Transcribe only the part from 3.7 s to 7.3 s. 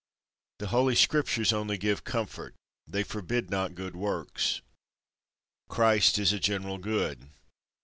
good works. Christ is a general good.